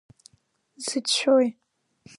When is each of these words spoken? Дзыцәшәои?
Дзыцәшәои? 0.79 1.47